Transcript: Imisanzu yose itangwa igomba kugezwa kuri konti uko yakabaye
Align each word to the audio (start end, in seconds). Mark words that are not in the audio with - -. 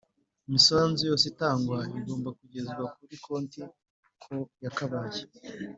Imisanzu 0.47 1.01
yose 1.09 1.25
itangwa 1.31 1.77
igomba 1.99 2.29
kugezwa 2.39 2.83
kuri 2.97 3.15
konti 3.25 3.61
uko 4.13 4.33
yakabaye 4.63 5.21